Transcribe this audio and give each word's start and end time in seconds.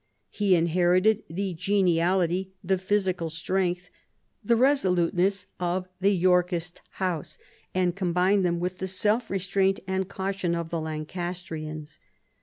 He 0.31 0.55
inherited 0.55 1.21
the 1.29 1.53
geniality, 1.53 2.55
the 2.63 2.79
physical 2.79 3.29
strength, 3.29 3.91
the 4.43 4.55
resoluteness 4.55 5.45
of 5.59 5.87
the 5.99 6.19
Torkist 6.19 6.81
house, 6.93 7.37
and 7.75 7.95
combined 7.95 8.43
them 8.43 8.59
with 8.59 8.79
the 8.79 8.87
self 8.87 9.29
restraint 9.29 9.79
and 9.85 10.09
caution 10.09 10.55
of 10.55 10.71
the 10.71 10.81
Lancastrians. 10.81 11.99